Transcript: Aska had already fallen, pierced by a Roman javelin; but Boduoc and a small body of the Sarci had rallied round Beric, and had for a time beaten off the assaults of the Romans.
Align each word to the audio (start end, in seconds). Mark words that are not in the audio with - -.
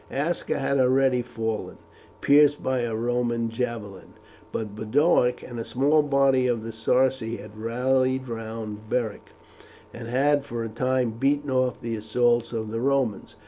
Aska 0.09 0.57
had 0.57 0.79
already 0.79 1.21
fallen, 1.21 1.77
pierced 2.21 2.63
by 2.63 2.79
a 2.79 2.95
Roman 2.95 3.51
javelin; 3.51 4.15
but 4.51 4.73
Boduoc 4.75 5.43
and 5.43 5.59
a 5.59 5.63
small 5.63 6.01
body 6.01 6.47
of 6.47 6.63
the 6.63 6.71
Sarci 6.71 7.37
had 7.37 7.55
rallied 7.55 8.27
round 8.27 8.89
Beric, 8.89 9.29
and 9.93 10.07
had 10.07 10.43
for 10.43 10.63
a 10.63 10.69
time 10.69 11.11
beaten 11.11 11.51
off 11.51 11.79
the 11.79 11.95
assaults 11.95 12.51
of 12.51 12.71
the 12.71 12.81
Romans. 12.81 13.35